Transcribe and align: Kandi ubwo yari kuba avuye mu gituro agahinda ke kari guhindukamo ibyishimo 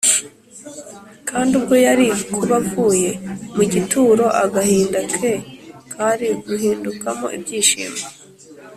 Kandi 1.29 1.51
ubwo 1.59 1.75
yari 1.87 2.07
kuba 2.33 2.55
avuye 2.61 3.09
mu 3.55 3.63
gituro 3.73 4.25
agahinda 4.43 4.99
ke 5.13 5.31
kari 5.93 6.27
guhindukamo 6.45 7.27
ibyishimo 7.37 8.01